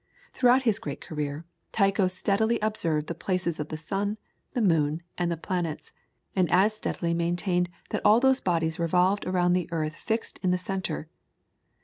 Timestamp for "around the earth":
9.27-9.93